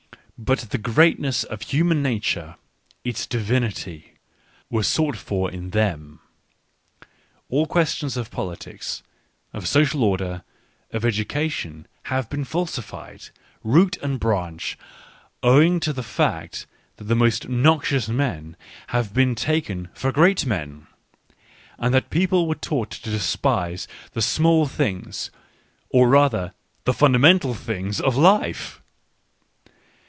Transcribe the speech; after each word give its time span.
But 0.51 0.71
the 0.71 0.79
greatness 0.79 1.43
of 1.43 1.61
human 1.61 2.01
nature, 2.01 2.55
its" 3.03 3.27
divinity," 3.27 4.15
was 4.71 4.87
sought 4.87 5.15
for 5.15 5.51
in 5.51 5.69
them.... 5.69 6.19
All 7.47 7.67
questions 7.67 8.17
of 8.17 8.31
politics, 8.31 9.03
of 9.53 9.67
social 9.67 10.01
ord^r, 10.01 10.41
of 10.89 11.05
education, 11.05 11.87
have 12.05 12.27
been 12.27 12.43
falsified, 12.43 13.29
root 13.63 13.97
and 13.97 14.19
branch, 14.19 14.79
owing 15.43 15.79
to 15.81 15.93
the 15.93 16.01
fact 16.01 16.65
that 16.95 17.03
the 17.03 17.15
most 17.15 17.47
noxipus 17.47 18.09
men 18.09 18.57
have 18.87 19.13
been 19.13 19.35
taken 19.35 19.89
for 19.93 20.11
great 20.11 20.43
men, 20.47 20.87
and 21.77 21.93
that 21.93 22.09
people 22.09 22.47
were 22.47 22.55
taught 22.55 22.89
to 22.89 23.11
despise 23.11 23.87
the 24.13 24.23
small 24.23 24.65
things,' 24.65 25.29
or 25.91 26.09
rather 26.09 26.55
the 26.85 26.93
fundamental 26.95 27.53
things, 27.53 28.01
of 28.01 28.15
life. 28.17 28.79